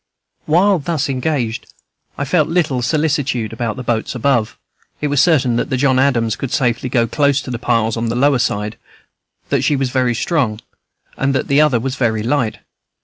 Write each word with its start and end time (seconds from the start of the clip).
While 0.47 0.79
thus 0.79 1.09
engaged, 1.09 1.67
I 2.17 2.25
felt 2.25 2.47
little 2.49 2.81
solicitude 2.81 3.53
about 3.53 3.75
the 3.75 3.83
boats 3.83 4.15
above. 4.15 4.57
It 4.99 5.09
was 5.09 5.21
certain 5.21 5.57
that 5.57 5.69
the 5.69 5.77
John 5.77 5.99
Adams 5.99 6.35
could 6.35 6.49
safely 6.49 6.89
go 6.89 7.05
close 7.05 7.39
to 7.41 7.51
the 7.51 7.59
piles 7.59 7.95
on 7.95 8.09
the 8.09 8.15
lower 8.15 8.39
side, 8.39 8.79
that 9.49 9.61
she 9.61 9.75
was 9.75 9.91
very 9.91 10.15
strong, 10.15 10.59
and 11.17 11.35
that 11.35 11.47
the 11.49 11.61
other 11.61 11.79
was 11.79 11.97
very 11.97 12.23
light. 12.23 12.57